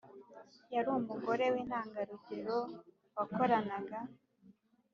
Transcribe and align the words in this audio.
Yari 0.73 0.89
umugore 0.97 1.45
w 1.53 1.55
intangarugero 1.63 2.57
wakoranaga 3.15 3.97